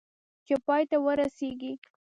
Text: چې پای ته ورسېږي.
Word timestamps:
چې 0.45 0.55
پای 0.65 0.83
ته 0.89 0.97
ورسېږي. 1.05 1.73